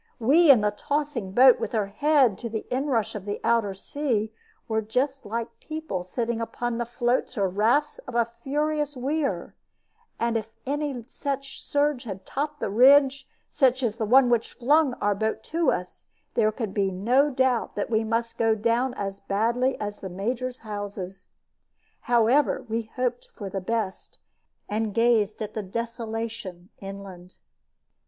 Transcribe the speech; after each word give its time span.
We 0.17 0.49
in 0.49 0.61
the 0.61 0.71
tossing 0.71 1.31
boat, 1.33 1.59
with 1.59 1.73
her 1.73 1.85
head 1.85 2.35
to 2.39 2.49
the 2.49 2.65
inrush 2.71 3.13
of 3.13 3.25
the 3.25 3.39
outer 3.43 3.75
sea, 3.75 4.33
were 4.67 4.81
just 4.81 5.27
like 5.27 5.59
people 5.59 6.03
sitting 6.03 6.41
upon 6.41 6.79
the 6.79 6.87
floats 6.87 7.37
or 7.37 7.47
rafts 7.47 7.99
of 8.07 8.15
a 8.15 8.25
furious 8.25 8.97
weir; 8.97 9.53
and 10.19 10.37
if 10.37 10.47
any 10.65 11.03
such 11.07 11.61
surge 11.61 12.05
had 12.05 12.25
topped 12.25 12.59
the 12.59 12.69
ridge 12.71 13.27
as 13.61 13.95
the 13.97 14.05
one 14.07 14.31
which 14.31 14.53
flung 14.53 14.95
our 14.95 15.13
boat 15.13 15.43
to 15.53 15.69
us, 15.69 16.07
there 16.33 16.51
could 16.51 16.73
be 16.73 16.89
no 16.89 17.29
doubt 17.29 17.75
that 17.75 17.91
we 17.91 18.03
must 18.03 18.39
go 18.39 18.55
down 18.55 18.95
as 18.95 19.19
badly 19.19 19.79
as 19.79 19.99
the 19.99 20.09
Major's 20.09 20.57
houses. 20.65 21.29
However, 22.09 22.65
we 22.67 22.89
hoped 22.95 23.27
for 23.35 23.51
the 23.51 23.61
best, 23.61 24.17
and 24.67 24.95
gazed 24.95 25.43
at 25.43 25.53
the 25.53 25.61
desolation 25.61 26.69
inland. 26.79 27.35